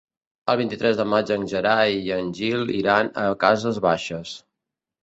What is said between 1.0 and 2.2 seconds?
maig en Gerai i